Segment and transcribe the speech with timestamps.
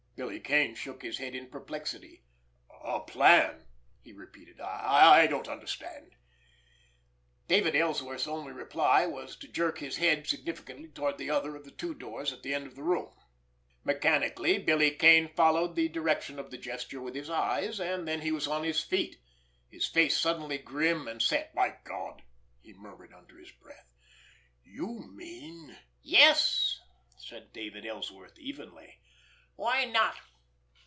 [0.17, 2.23] Billy Kane shook his head in perplexity.
[2.83, 3.65] "A plan?"
[4.03, 4.61] he repeated.
[4.61, 6.13] "I don't understand."
[7.47, 11.71] David Ellsworth's only reply was to jerk his head significantly toward the other of the
[11.71, 13.11] two doors at the end of the room.
[13.83, 18.31] Mechanically Billy Kane followed the direction of the gesture with his eyes; and then he
[18.31, 19.19] was on his feet,
[19.71, 21.55] his face suddenly grim and set.
[21.55, 22.21] "My God!"
[22.61, 23.89] he murmured under his breath.
[24.61, 26.77] "You mean——" "Yes,"
[27.17, 28.99] said David Ellsworth evenly.
[29.57, 30.15] "Why not?